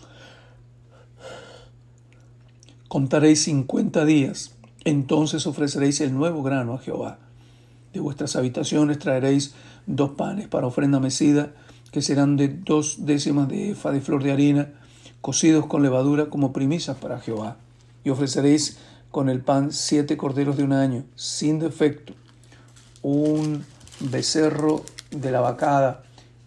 Contaréis 2.87 3.43
cincuenta 3.43 4.03
días, 4.03 4.55
entonces 4.83 5.45
ofreceréis 5.45 6.01
el 6.01 6.13
nuevo 6.13 6.41
grano 6.41 6.73
a 6.73 6.79
Jehová. 6.79 7.19
De 7.93 7.99
vuestras 7.99 8.35
habitaciones 8.35 8.99
traeréis 8.99 9.53
dos 9.85 10.11
panes 10.11 10.47
para 10.47 10.67
ofrenda 10.67 10.99
mecida, 10.99 11.53
que 11.91 12.01
serán 12.01 12.35
de 12.35 12.49
dos 12.49 13.05
décimas 13.05 13.47
de 13.47 13.71
efa 13.71 13.91
de 13.91 14.01
flor 14.01 14.23
de 14.23 14.31
harina, 14.31 14.73
cocidos 15.21 15.65
con 15.65 15.83
levadura 15.83 16.29
como 16.29 16.53
primicias 16.53 16.97
para 16.97 17.19
Jehová. 17.19 17.57
Y 18.03 18.09
ofreceréis 18.09 18.77
con 19.11 19.29
el 19.29 19.41
pan 19.41 19.71
siete 19.71 20.17
corderos 20.17 20.57
de 20.57 20.63
un 20.63 20.73
año, 20.73 21.03
sin 21.15 21.59
defecto, 21.59 22.13
un 23.01 23.65
becerro 23.99 24.83
de 25.11 25.31
la 25.31 25.41
vacada 25.41 26.03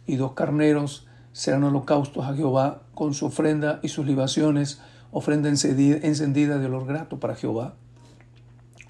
y 0.07 0.17
dos 0.17 0.33
carneros 0.33 1.07
serán 1.33 1.65
holocaustos 1.65 2.25
a 2.25 2.35
Jehová 2.35 2.83
con 2.95 3.15
su 3.15 3.27
ofrenda 3.27 3.81
y 3.83 3.89
sus 3.89 4.07
libaciones, 4.07 4.81
ofrenda 5.11 5.49
encendida 5.49 6.59
de 6.59 6.67
olor 6.67 6.87
grato 6.87 7.19
para 7.19 7.35
Jehová. 7.35 7.75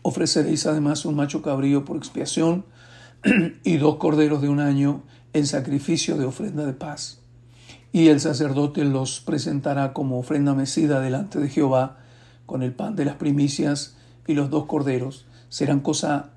Ofreceréis 0.02 0.66
además 0.66 1.04
un 1.04 1.14
macho 1.14 1.42
cabrío 1.42 1.84
por 1.84 1.96
expiación 1.96 2.64
y 3.64 3.76
dos 3.76 3.96
corderos 3.96 4.42
de 4.42 4.48
un 4.48 4.60
año 4.60 5.02
en 5.32 5.46
sacrificio 5.46 6.18
de 6.18 6.24
ofrenda 6.24 6.66
de 6.66 6.72
paz. 6.72 7.21
Y 7.92 8.08
el 8.08 8.20
sacerdote 8.20 8.84
los 8.84 9.20
presentará 9.20 9.92
como 9.92 10.18
ofrenda 10.18 10.54
mecida 10.54 11.00
delante 11.00 11.38
de 11.38 11.48
Jehová 11.48 11.98
con 12.46 12.62
el 12.62 12.72
pan 12.72 12.96
de 12.96 13.04
las 13.04 13.16
primicias 13.16 13.96
y 14.26 14.34
los 14.34 14.50
dos 14.50 14.64
corderos. 14.66 15.26
Serán 15.50 15.80
cosa, 15.80 16.30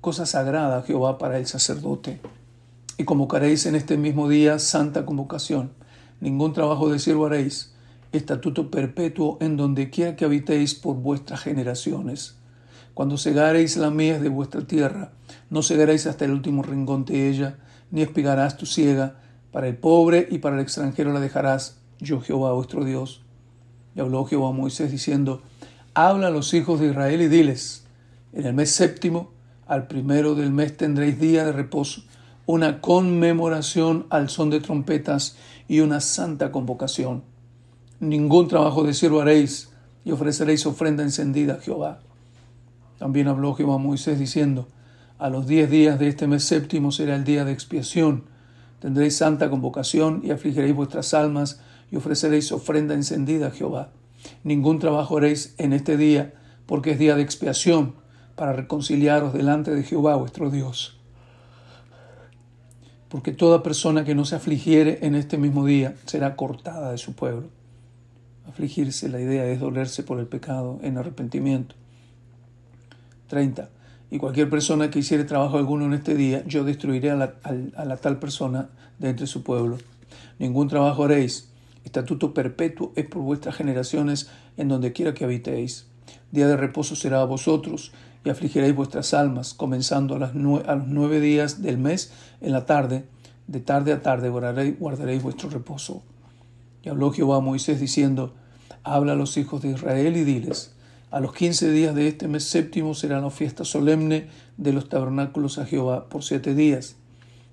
cosa 0.00 0.24
sagrada 0.24 0.82
Jehová 0.82 1.18
para 1.18 1.38
el 1.38 1.46
sacerdote. 1.46 2.20
Y 2.96 3.04
convocaréis 3.04 3.66
en 3.66 3.74
este 3.74 3.98
mismo 3.98 4.28
día 4.28 4.58
santa 4.58 5.04
convocación. 5.04 5.70
Ningún 6.20 6.54
trabajo 6.54 6.88
de 6.88 6.98
siervo 6.98 7.26
haréis, 7.26 7.74
estatuto 8.12 8.70
perpetuo 8.70 9.36
en 9.40 9.58
donde 9.58 9.90
quiera 9.90 10.16
que 10.16 10.24
habitéis 10.24 10.74
por 10.74 10.96
vuestras 10.96 11.40
generaciones. 11.40 12.36
Cuando 12.94 13.18
segaréis 13.18 13.76
la 13.76 13.90
mies 13.90 14.22
de 14.22 14.30
vuestra 14.30 14.66
tierra, 14.66 15.12
no 15.50 15.60
segaréis 15.60 16.06
hasta 16.06 16.24
el 16.24 16.30
último 16.30 16.62
rincón 16.62 17.04
de 17.04 17.28
ella, 17.28 17.58
ni 17.90 18.00
espigarás 18.00 18.56
tu 18.56 18.64
siega. 18.64 19.20
Para 19.56 19.68
el 19.68 19.76
pobre 19.78 20.28
y 20.30 20.36
para 20.36 20.56
el 20.56 20.60
extranjero 20.60 21.14
la 21.14 21.18
dejarás, 21.18 21.78
yo 21.98 22.20
Jehová 22.20 22.52
vuestro 22.52 22.84
Dios. 22.84 23.22
Y 23.94 24.00
habló 24.00 24.26
Jehová 24.26 24.50
a 24.50 24.52
Moisés 24.52 24.90
diciendo, 24.90 25.40
Habla 25.94 26.26
a 26.26 26.30
los 26.30 26.52
hijos 26.52 26.78
de 26.78 26.88
Israel 26.88 27.22
y 27.22 27.28
diles, 27.28 27.86
en 28.34 28.44
el 28.44 28.52
mes 28.52 28.72
séptimo, 28.72 29.30
al 29.66 29.86
primero 29.86 30.34
del 30.34 30.50
mes 30.50 30.76
tendréis 30.76 31.18
día 31.18 31.46
de 31.46 31.52
reposo 31.52 32.02
una 32.44 32.82
conmemoración 32.82 34.04
al 34.10 34.28
son 34.28 34.50
de 34.50 34.60
trompetas 34.60 35.38
y 35.68 35.80
una 35.80 36.02
santa 36.02 36.52
convocación. 36.52 37.22
Ningún 37.98 38.48
trabajo 38.48 38.82
de 38.82 38.92
siervo 38.92 39.22
haréis 39.22 39.70
y 40.04 40.12
ofreceréis 40.12 40.66
ofrenda 40.66 41.02
encendida 41.02 41.54
a 41.54 41.60
Jehová. 41.60 42.00
También 42.98 43.26
habló 43.26 43.54
Jehová 43.54 43.76
a 43.76 43.78
Moisés 43.78 44.18
diciendo, 44.18 44.68
a 45.18 45.30
los 45.30 45.46
diez 45.46 45.70
días 45.70 45.98
de 45.98 46.08
este 46.08 46.26
mes 46.26 46.44
séptimo 46.44 46.92
será 46.92 47.14
el 47.14 47.24
día 47.24 47.46
de 47.46 47.52
expiación. 47.52 48.35
Tendréis 48.80 49.16
santa 49.16 49.50
convocación 49.50 50.20
y 50.24 50.30
afligiréis 50.30 50.74
vuestras 50.74 51.14
almas 51.14 51.60
y 51.90 51.96
ofreceréis 51.96 52.52
ofrenda 52.52 52.94
encendida 52.94 53.48
a 53.48 53.50
Jehová. 53.50 53.90
Ningún 54.44 54.78
trabajo 54.78 55.16
haréis 55.16 55.54
en 55.58 55.72
este 55.72 55.96
día, 55.96 56.34
porque 56.66 56.92
es 56.92 56.98
día 56.98 57.16
de 57.16 57.22
expiación, 57.22 57.94
para 58.34 58.52
reconciliaros 58.52 59.32
delante 59.32 59.74
de 59.74 59.82
Jehová 59.82 60.16
vuestro 60.16 60.50
Dios 60.50 60.96
porque 63.08 63.32
toda 63.32 63.62
persona 63.62 64.04
que 64.04 64.14
no 64.14 64.24
se 64.24 64.36
afligiere 64.36 64.98
en 65.02 65.14
este 65.14 65.38
mismo 65.38 65.64
día 65.64 65.94
será 66.06 66.36
cortada 66.36 66.90
de 66.90 66.98
su 66.98 67.14
pueblo. 67.14 67.48
Afligirse, 68.48 69.08
la 69.08 69.20
idea 69.20 69.46
es 69.46 69.60
dolerse 69.60 70.02
por 70.02 70.18
el 70.18 70.26
pecado 70.26 70.78
en 70.82 70.98
arrepentimiento. 70.98 71.74
30. 73.28 73.68
Y 74.10 74.18
cualquier 74.18 74.48
persona 74.48 74.90
que 74.90 75.00
hiciere 75.00 75.24
trabajo 75.24 75.58
alguno 75.58 75.86
en 75.86 75.94
este 75.94 76.14
día, 76.14 76.44
yo 76.46 76.64
destruiré 76.64 77.10
a 77.10 77.16
la, 77.16 77.96
tal 77.96 78.18
persona 78.18 78.68
de 78.98 79.10
entre 79.10 79.26
su 79.26 79.42
pueblo. 79.42 79.78
Ningún 80.38 80.68
trabajo 80.68 81.04
haréis. 81.04 81.50
Estatuto 81.84 82.32
perpetuo 82.34 82.92
es 82.96 83.06
por 83.06 83.22
vuestras 83.22 83.56
generaciones 83.56 84.28
en 84.56 84.68
donde 84.68 84.92
quiera 84.92 85.14
que 85.14 85.24
habitéis. 85.24 85.86
Día 86.30 86.46
de 86.46 86.56
reposo 86.56 86.94
será 86.94 87.20
a 87.20 87.24
vosotros 87.24 87.92
y 88.24 88.30
afligiréis 88.30 88.74
vuestras 88.74 89.14
almas, 89.14 89.54
comenzando 89.54 90.16
a, 90.16 90.18
las 90.18 90.30
a 90.30 90.74
los 90.76 90.86
nueve 90.88 91.20
días 91.20 91.62
del 91.62 91.78
mes 91.78 92.12
en 92.40 92.52
la 92.52 92.64
tarde, 92.64 93.04
de 93.46 93.60
tarde 93.60 93.92
a 93.92 94.02
tarde 94.02 94.28
guardaréis, 94.28 94.78
guardaréis 94.78 95.22
vuestro 95.22 95.48
reposo. 95.50 96.02
Y 96.82 96.88
habló 96.88 97.12
Jehová 97.12 97.36
a 97.36 97.40
Moisés 97.40 97.80
diciendo, 97.80 98.34
Habla 98.82 99.12
a 99.12 99.16
los 99.16 99.36
hijos 99.36 99.62
de 99.62 99.70
Israel 99.70 100.16
y 100.16 100.22
diles, 100.22 100.75
a 101.10 101.20
los 101.20 101.32
quince 101.32 101.70
días 101.70 101.94
de 101.94 102.08
este 102.08 102.26
mes 102.26 102.44
séptimo 102.44 102.94
será 102.94 103.20
la 103.20 103.30
fiesta 103.30 103.64
solemne 103.64 104.28
de 104.56 104.72
los 104.72 104.88
tabernáculos 104.88 105.58
a 105.58 105.66
Jehová 105.66 106.08
por 106.08 106.24
siete 106.24 106.54
días. 106.54 106.96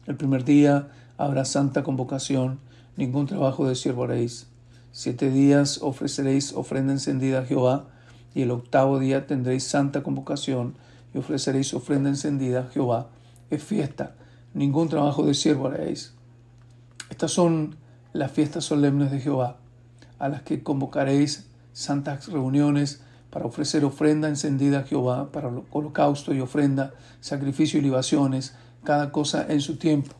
El 0.07 0.15
primer 0.15 0.43
día 0.43 0.89
habrá 1.17 1.45
santa 1.45 1.83
convocación, 1.83 2.59
ningún 2.97 3.27
trabajo 3.27 3.67
de 3.67 3.75
siervo 3.75 4.05
haréis. 4.05 4.47
Siete 4.91 5.29
días 5.29 5.79
ofreceréis 5.81 6.53
ofrenda 6.53 6.93
encendida 6.93 7.39
a 7.39 7.45
Jehová, 7.45 7.87
y 8.35 8.41
el 8.41 8.51
octavo 8.51 8.97
día 8.97 9.27
tendréis 9.27 9.63
santa 9.63 10.01
convocación 10.01 10.75
y 11.13 11.19
ofreceréis 11.19 11.73
ofrenda 11.75 12.09
encendida 12.09 12.61
a 12.61 12.67
Jehová. 12.67 13.09
Es 13.51 13.63
fiesta, 13.63 14.15
ningún 14.55 14.89
trabajo 14.89 15.25
de 15.25 15.35
siervo 15.35 15.67
haréis. 15.67 16.13
Estas 17.11 17.31
son 17.31 17.75
las 18.13 18.31
fiestas 18.31 18.65
solemnes 18.65 19.11
de 19.11 19.19
Jehová, 19.19 19.57
a 20.17 20.29
las 20.29 20.41
que 20.41 20.63
convocaréis 20.63 21.47
santas 21.71 22.27
reuniones 22.27 23.01
para 23.33 23.47
ofrecer 23.47 23.83
ofrenda 23.83 24.29
encendida 24.29 24.81
a 24.81 24.83
Jehová, 24.83 25.31
para 25.31 25.51
holocausto 25.71 26.35
y 26.35 26.39
ofrenda, 26.39 26.93
sacrificio 27.19 27.79
y 27.79 27.81
libaciones, 27.81 28.53
cada 28.83 29.11
cosa 29.11 29.47
en 29.49 29.59
su 29.59 29.77
tiempo, 29.77 30.13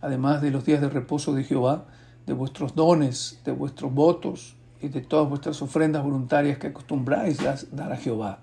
además 0.00 0.42
de 0.42 0.50
los 0.50 0.64
días 0.64 0.80
de 0.80 0.88
reposo 0.88 1.34
de 1.34 1.44
Jehová, 1.44 1.84
de 2.26 2.32
vuestros 2.32 2.74
dones, 2.74 3.38
de 3.44 3.52
vuestros 3.52 3.94
votos, 3.94 4.56
y 4.80 4.88
de 4.88 5.02
todas 5.02 5.28
vuestras 5.28 5.62
ofrendas 5.62 6.02
voluntarias 6.02 6.58
que 6.58 6.66
acostumbráis 6.66 7.38
a 7.46 7.54
dar 7.70 7.92
a 7.92 7.96
Jehová. 7.96 8.40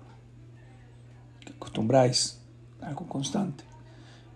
Que 1.44 1.52
acostumbráis, 1.52 2.40
algo 2.80 3.06
constante. 3.06 3.64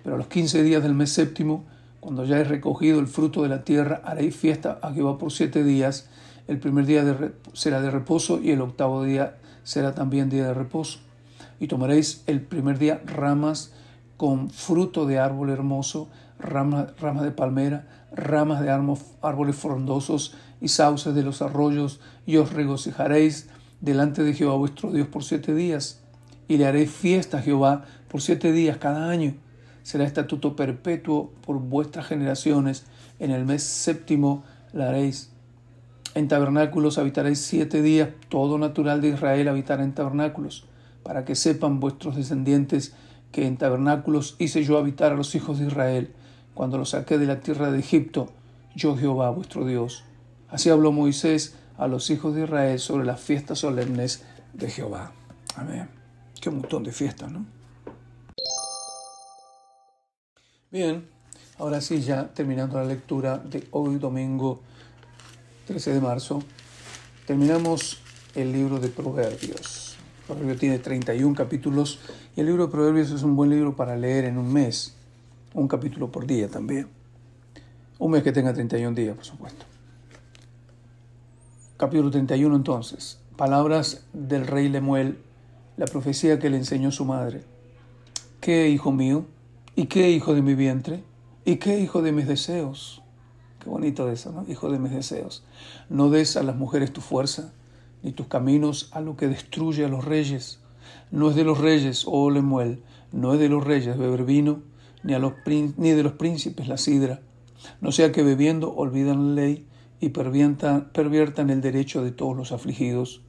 Pero 0.02 0.16
a 0.16 0.18
los 0.18 0.26
quince 0.26 0.62
días 0.62 0.82
del 0.82 0.92
mes 0.92 1.10
séptimo, 1.10 1.64
cuando 2.00 2.26
ya 2.26 2.34
hayáis 2.34 2.50
recogido 2.50 3.00
el 3.00 3.06
fruto 3.06 3.42
de 3.42 3.48
la 3.48 3.64
tierra, 3.64 4.02
haréis 4.04 4.36
fiesta 4.36 4.78
a 4.82 4.92
Jehová 4.92 5.16
por 5.16 5.32
siete 5.32 5.64
días. 5.64 6.10
El 6.48 6.58
primer 6.58 6.84
día 6.84 7.32
será 7.54 7.80
de 7.80 7.90
reposo 7.90 8.42
y 8.42 8.50
el 8.50 8.60
octavo 8.60 9.02
día 9.02 9.38
será 9.64 9.94
también 9.94 10.30
día 10.30 10.46
de 10.46 10.54
reposo. 10.54 11.00
Y 11.58 11.66
tomaréis 11.66 12.22
el 12.26 12.40
primer 12.40 12.78
día 12.78 13.02
ramas 13.04 13.72
con 14.16 14.50
fruto 14.50 15.06
de 15.06 15.18
árbol 15.18 15.50
hermoso, 15.50 16.08
ramas, 16.38 16.98
ramas 17.00 17.24
de 17.24 17.32
palmera, 17.32 17.88
ramas 18.12 18.60
de 18.60 18.70
árboles 18.70 19.56
frondosos 19.56 20.36
y 20.60 20.68
sauces 20.68 21.14
de 21.14 21.22
los 21.22 21.42
arroyos, 21.42 22.00
y 22.26 22.36
os 22.36 22.52
regocijaréis 22.52 23.48
delante 23.80 24.22
de 24.22 24.34
Jehová 24.34 24.54
vuestro 24.54 24.92
Dios 24.92 25.08
por 25.08 25.24
siete 25.24 25.54
días, 25.54 26.00
y 26.48 26.56
le 26.56 26.66
haréis 26.66 26.90
fiesta 26.90 27.38
a 27.38 27.42
Jehová 27.42 27.84
por 28.08 28.20
siete 28.22 28.52
días 28.52 28.76
cada 28.76 29.10
año. 29.10 29.34
Será 29.82 30.04
estatuto 30.04 30.56
perpetuo 30.56 31.32
por 31.44 31.58
vuestras 31.58 32.06
generaciones. 32.06 32.84
En 33.18 33.30
el 33.30 33.44
mes 33.44 33.62
séptimo 33.62 34.44
la 34.72 34.88
haréis. 34.88 35.33
En 36.14 36.28
tabernáculos 36.28 36.98
habitaréis 36.98 37.40
siete 37.40 37.82
días. 37.82 38.10
Todo 38.28 38.56
natural 38.56 39.00
de 39.00 39.08
Israel 39.08 39.48
habitará 39.48 39.82
en 39.82 39.94
tabernáculos, 39.94 40.64
para 41.02 41.24
que 41.24 41.34
sepan 41.34 41.80
vuestros 41.80 42.16
descendientes 42.16 42.94
que 43.32 43.46
en 43.46 43.56
tabernáculos 43.56 44.36
hice 44.38 44.62
yo 44.62 44.78
habitar 44.78 45.12
a 45.12 45.16
los 45.16 45.34
hijos 45.34 45.58
de 45.58 45.66
Israel, 45.66 46.12
cuando 46.54 46.78
los 46.78 46.90
saqué 46.90 47.18
de 47.18 47.26
la 47.26 47.40
tierra 47.40 47.72
de 47.72 47.80
Egipto, 47.80 48.28
yo 48.76 48.96
Jehová 48.96 49.30
vuestro 49.30 49.66
Dios. 49.66 50.04
Así 50.48 50.70
habló 50.70 50.92
Moisés 50.92 51.56
a 51.76 51.88
los 51.88 52.08
hijos 52.10 52.36
de 52.36 52.44
Israel 52.44 52.78
sobre 52.78 53.04
las 53.04 53.20
fiestas 53.20 53.58
solemnes 53.58 54.24
de 54.52 54.70
Jehová. 54.70 55.10
Amén. 55.56 55.88
Qué 56.40 56.48
montón 56.48 56.84
de 56.84 56.92
fiestas, 56.92 57.32
¿no? 57.32 57.44
Bien, 60.70 61.08
ahora 61.58 61.80
sí, 61.80 62.02
ya 62.02 62.28
terminando 62.28 62.78
la 62.78 62.84
lectura 62.84 63.38
de 63.38 63.66
hoy 63.72 63.96
domingo 63.96 64.60
13 65.66 65.94
de 65.94 66.00
marzo, 66.00 66.42
terminamos 67.26 67.98
el 68.34 68.52
libro 68.52 68.80
de 68.80 68.88
Proverbios. 68.88 69.96
El 70.20 70.26
Proverbio 70.26 70.56
tiene 70.56 70.78
31 70.78 71.34
capítulos 71.34 72.00
y 72.36 72.40
el 72.40 72.46
libro 72.46 72.66
de 72.66 72.72
Proverbios 72.72 73.10
es 73.10 73.22
un 73.22 73.34
buen 73.34 73.48
libro 73.48 73.74
para 73.74 73.96
leer 73.96 74.26
en 74.26 74.36
un 74.36 74.52
mes, 74.52 74.94
un 75.54 75.66
capítulo 75.66 76.12
por 76.12 76.26
día 76.26 76.48
también. 76.48 76.88
Un 77.98 78.10
mes 78.10 78.22
que 78.22 78.32
tenga 78.32 78.52
31 78.52 78.94
días, 78.94 79.16
por 79.16 79.24
supuesto. 79.24 79.64
Capítulo 81.78 82.10
31 82.10 82.56
entonces. 82.56 83.18
Palabras 83.36 84.04
del 84.12 84.46
rey 84.46 84.68
Lemuel, 84.68 85.18
la 85.78 85.86
profecía 85.86 86.38
que 86.38 86.50
le 86.50 86.58
enseñó 86.58 86.92
su 86.92 87.06
madre. 87.06 87.42
¿Qué 88.42 88.68
hijo 88.68 88.92
mío? 88.92 89.24
¿Y 89.76 89.86
qué 89.86 90.10
hijo 90.10 90.34
de 90.34 90.42
mi 90.42 90.54
vientre? 90.54 91.02
¿Y 91.46 91.56
qué 91.56 91.80
hijo 91.80 92.02
de 92.02 92.12
mis 92.12 92.28
deseos? 92.28 93.03
Qué 93.64 93.70
bonito 93.70 94.10
eso. 94.10 94.44
Hijo 94.46 94.70
de 94.70 94.78
mis 94.78 94.92
deseos. 94.92 95.42
No 95.88 96.10
des 96.10 96.36
a 96.36 96.42
las 96.42 96.54
mujeres 96.54 96.92
tu 96.92 97.00
fuerza, 97.00 97.54
ni 98.02 98.12
tus 98.12 98.26
caminos 98.26 98.90
a 98.92 99.00
lo 99.00 99.16
que 99.16 99.26
destruye 99.26 99.86
a 99.86 99.88
los 99.88 100.04
reyes. 100.04 100.60
No 101.10 101.30
es 101.30 101.36
de 101.36 101.44
los 101.44 101.56
reyes, 101.56 102.04
oh 102.06 102.28
Lemuel, 102.28 102.82
no 103.10 103.32
es 103.32 103.40
de 103.40 103.48
los 103.48 103.64
reyes 103.64 103.96
beber 103.96 104.24
vino, 104.24 104.60
ni, 105.02 105.14
a 105.14 105.18
los, 105.18 105.32
ni 105.46 105.92
de 105.92 106.02
los 106.02 106.12
príncipes 106.12 106.68
la 106.68 106.76
sidra. 106.76 107.22
No 107.80 107.90
sea 107.90 108.12
que 108.12 108.22
bebiendo 108.22 108.74
olvidan 108.74 109.28
la 109.34 109.42
ley 109.42 109.66
y 109.98 110.10
perviertan 110.10 111.48
el 111.48 111.62
derecho 111.62 112.04
de 112.04 112.12
todos 112.12 112.36
los 112.36 112.52
afligidos. 112.52 113.22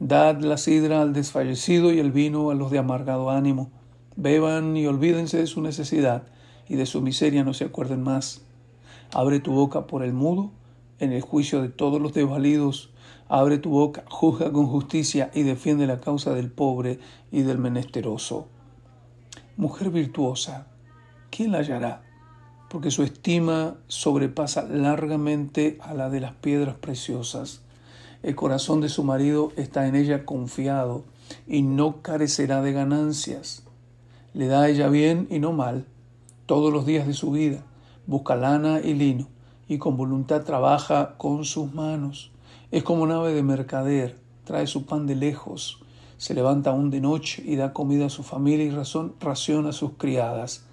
Dad 0.00 0.40
la 0.40 0.56
sidra 0.56 1.00
al 1.00 1.12
desfallecido 1.12 1.92
y 1.92 2.00
el 2.00 2.10
vino 2.10 2.50
a 2.50 2.56
los 2.56 2.72
de 2.72 2.78
amargado 2.78 3.30
ánimo. 3.30 3.70
Beban 4.16 4.76
y 4.76 4.88
olvídense 4.88 5.38
de 5.38 5.46
su 5.46 5.62
necesidad 5.62 6.24
y 6.68 6.74
de 6.74 6.86
su 6.86 7.02
miseria 7.02 7.44
no 7.44 7.54
se 7.54 7.66
acuerden 7.66 8.02
más. 8.02 8.45
Abre 9.12 9.40
tu 9.40 9.52
boca 9.52 9.86
por 9.86 10.02
el 10.02 10.12
mudo 10.12 10.50
en 10.98 11.12
el 11.12 11.20
juicio 11.20 11.62
de 11.62 11.68
todos 11.68 12.00
los 12.00 12.12
desvalidos. 12.12 12.90
Abre 13.28 13.58
tu 13.58 13.70
boca, 13.70 14.04
juzga 14.08 14.52
con 14.52 14.66
justicia 14.66 15.30
y 15.34 15.42
defiende 15.42 15.86
la 15.86 16.00
causa 16.00 16.32
del 16.32 16.50
pobre 16.50 16.98
y 17.30 17.42
del 17.42 17.58
menesteroso. 17.58 18.48
Mujer 19.56 19.90
virtuosa, 19.90 20.66
¿quién 21.30 21.52
la 21.52 21.58
hallará? 21.58 22.02
Porque 22.68 22.90
su 22.90 23.02
estima 23.02 23.76
sobrepasa 23.86 24.62
largamente 24.64 25.78
a 25.80 25.94
la 25.94 26.10
de 26.10 26.20
las 26.20 26.32
piedras 26.34 26.76
preciosas. 26.76 27.62
El 28.22 28.34
corazón 28.34 28.80
de 28.80 28.88
su 28.88 29.04
marido 29.04 29.52
está 29.56 29.86
en 29.86 29.94
ella 29.94 30.24
confiado 30.24 31.04
y 31.46 31.62
no 31.62 32.02
carecerá 32.02 32.60
de 32.60 32.72
ganancias. 32.72 33.62
Le 34.34 34.46
da 34.46 34.62
a 34.62 34.68
ella 34.68 34.88
bien 34.88 35.26
y 35.30 35.38
no 35.38 35.52
mal 35.52 35.86
todos 36.46 36.72
los 36.72 36.86
días 36.86 37.06
de 37.06 37.14
su 37.14 37.30
vida 37.30 37.62
busca 38.06 38.36
lana 38.36 38.80
y 38.80 38.94
lino, 38.94 39.26
y 39.68 39.78
con 39.78 39.96
voluntad 39.96 40.44
trabaja 40.44 41.16
con 41.18 41.44
sus 41.44 41.74
manos. 41.74 42.30
Es 42.70 42.84
como 42.84 43.06
nave 43.06 43.34
de 43.34 43.42
mercader, 43.42 44.18
trae 44.44 44.66
su 44.68 44.86
pan 44.86 45.06
de 45.06 45.16
lejos, 45.16 45.80
se 46.16 46.34
levanta 46.34 46.70
aún 46.70 46.90
de 46.90 47.00
noche 47.00 47.42
y 47.44 47.56
da 47.56 47.72
comida 47.72 48.06
a 48.06 48.10
su 48.10 48.22
familia 48.22 48.64
y 48.64 48.70
razón, 48.70 49.14
ración 49.20 49.66
a 49.66 49.72
sus 49.72 49.92
criadas. 49.98 50.64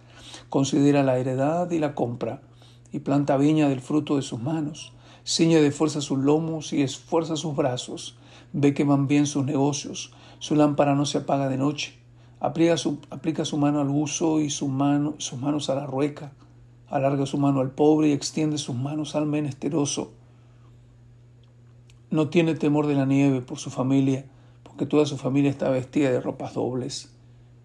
Considera 0.50 1.04
la 1.04 1.18
heredad 1.18 1.70
y 1.72 1.80
la 1.80 1.96
compra, 1.96 2.42
y 2.92 3.00
planta 3.00 3.38
viña 3.38 3.68
del 3.68 3.82
fruto 3.82 4.16
de 4.16 4.22
sus 4.22 4.40
manos. 4.40 4.94
Ciñe 5.26 5.60
de 5.60 5.72
fuerza 5.72 6.02
sus 6.02 6.20
lomos 6.20 6.72
y 6.72 6.84
esfuerza 6.84 7.36
sus 7.36 7.56
brazos. 7.56 8.18
Ve 8.52 8.76
que 8.76 8.84
van 8.84 9.08
bien 9.08 9.26
sus 9.26 9.44
negocios, 9.44 10.14
su 10.38 10.56
lámpara 10.56 10.94
no 10.94 11.06
se 11.06 11.20
apaga 11.20 11.50
de 11.50 11.58
noche. 11.58 11.98
Aplica 12.40 12.78
su, 12.78 13.00
aplica 13.10 13.46
su 13.46 13.58
mano 13.58 13.82
al 13.82 13.90
uso 13.90 14.40
y 14.40 14.50
sus 14.52 14.70
manos 14.70 15.70
a 15.70 15.76
la 15.76 15.88
rueca 15.88 16.34
alarga 16.94 17.26
su 17.26 17.40
mano 17.40 17.60
al 17.60 17.72
pobre 17.72 18.10
y 18.10 18.12
extiende 18.12 18.60
sus 18.60 18.76
manos 18.76 19.16
al 19.16 19.26
menesteroso. 19.26 20.12
No 22.12 22.30
tiene 22.30 22.54
temor 22.54 22.86
de 22.86 22.94
la 22.94 23.08
nieve 23.08 23.42
por 23.42 23.58
su 23.58 23.72
familia, 23.72 24.26
porque 24.62 24.86
toda 24.86 25.08
su 25.08 25.18
familia 25.18 25.50
está 25.50 25.72
vestida 25.72 26.12
de 26.12 26.22
ropas 26.22 26.54
dobles. 26.54 27.12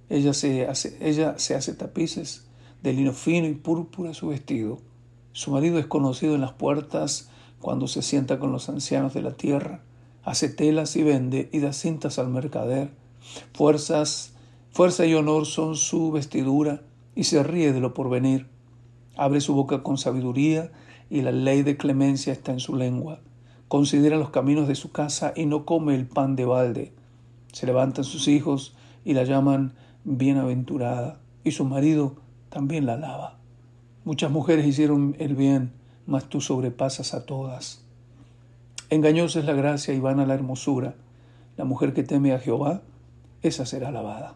Ella 0.08 0.32
se 0.32 0.66
hace, 0.66 0.96
ella 1.02 1.38
se 1.38 1.54
hace 1.54 1.74
tapices 1.74 2.46
de 2.82 2.94
lino 2.94 3.12
fino 3.12 3.46
y 3.46 3.52
púrpura 3.52 4.14
su 4.14 4.28
vestido. 4.28 4.78
Su 5.32 5.50
marido 5.50 5.78
es 5.78 5.86
conocido 5.86 6.34
en 6.34 6.40
las 6.40 6.52
puertas 6.52 7.28
cuando 7.60 7.86
se 7.86 8.00
sienta 8.00 8.38
con 8.38 8.50
los 8.50 8.70
ancianos 8.70 9.12
de 9.12 9.20
la 9.20 9.32
tierra. 9.32 9.82
Hace 10.24 10.48
telas 10.48 10.96
y 10.96 11.02
vende 11.02 11.50
y 11.52 11.58
da 11.58 11.74
cintas 11.74 12.18
al 12.18 12.28
mercader. 12.28 12.92
Fuerzas, 13.52 14.32
fuerza 14.70 15.04
y 15.04 15.12
honor 15.12 15.44
son 15.44 15.76
su 15.76 16.12
vestidura 16.12 16.80
y 17.14 17.24
se 17.24 17.42
ríe 17.42 17.74
de 17.74 17.80
lo 17.80 17.92
porvenir. 17.92 18.57
Abre 19.18 19.40
su 19.40 19.52
boca 19.52 19.82
con 19.82 19.98
sabiduría 19.98 20.70
y 21.10 21.22
la 21.22 21.32
ley 21.32 21.64
de 21.64 21.76
clemencia 21.76 22.32
está 22.32 22.52
en 22.52 22.60
su 22.60 22.76
lengua. 22.76 23.18
Considera 23.66 24.16
los 24.16 24.30
caminos 24.30 24.68
de 24.68 24.76
su 24.76 24.92
casa 24.92 25.32
y 25.34 25.44
no 25.44 25.64
come 25.64 25.96
el 25.96 26.06
pan 26.06 26.36
de 26.36 26.44
balde. 26.44 26.92
Se 27.52 27.66
levantan 27.66 28.04
sus 28.04 28.28
hijos 28.28 28.76
y 29.04 29.14
la 29.14 29.24
llaman 29.24 29.72
bienaventurada 30.04 31.18
y 31.42 31.50
su 31.50 31.64
marido 31.64 32.14
también 32.48 32.86
la 32.86 32.94
alaba. 32.94 33.38
Muchas 34.04 34.30
mujeres 34.30 34.64
hicieron 34.64 35.16
el 35.18 35.34
bien, 35.34 35.72
mas 36.06 36.26
tú 36.26 36.40
sobrepasas 36.40 37.12
a 37.12 37.26
todas. 37.26 37.82
Engañosa 38.88 39.40
es 39.40 39.46
la 39.46 39.52
gracia 39.52 39.94
y 39.94 39.98
vana 39.98 40.26
la 40.26 40.34
hermosura. 40.34 40.94
La 41.56 41.64
mujer 41.64 41.92
que 41.92 42.04
teme 42.04 42.34
a 42.34 42.38
Jehová, 42.38 42.82
esa 43.42 43.66
será 43.66 43.88
alabada. 43.88 44.34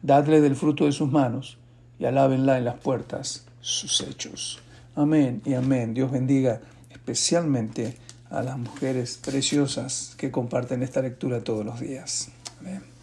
Dadle 0.00 0.40
del 0.40 0.56
fruto 0.56 0.86
de 0.86 0.92
sus 0.92 1.12
manos 1.12 1.58
y 1.98 2.06
alábenla 2.06 2.56
en 2.56 2.64
las 2.64 2.76
puertas 2.76 3.46
sus 3.64 4.02
hechos. 4.02 4.58
Amén 4.94 5.40
y 5.44 5.54
amén. 5.54 5.94
Dios 5.94 6.12
bendiga 6.12 6.60
especialmente 6.90 7.96
a 8.30 8.42
las 8.42 8.58
mujeres 8.58 9.18
preciosas 9.24 10.14
que 10.18 10.30
comparten 10.30 10.82
esta 10.82 11.00
lectura 11.00 11.42
todos 11.42 11.64
los 11.64 11.80
días. 11.80 12.28
Amén. 12.60 12.93